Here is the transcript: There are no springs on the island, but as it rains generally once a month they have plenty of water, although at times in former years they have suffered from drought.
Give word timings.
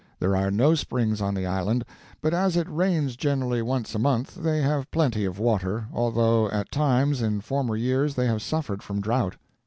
There 0.19 0.35
are 0.35 0.49
no 0.49 0.73
springs 0.73 1.21
on 1.21 1.35
the 1.35 1.45
island, 1.45 1.85
but 2.23 2.33
as 2.33 2.57
it 2.57 2.67
rains 2.67 3.15
generally 3.15 3.61
once 3.61 3.93
a 3.93 3.99
month 3.99 4.33
they 4.33 4.59
have 4.63 4.89
plenty 4.89 5.25
of 5.25 5.37
water, 5.37 5.85
although 5.93 6.49
at 6.49 6.71
times 6.71 7.21
in 7.21 7.39
former 7.39 7.75
years 7.75 8.15
they 8.15 8.25
have 8.25 8.41
suffered 8.41 8.81
from 8.81 8.99
drought. 8.99 9.35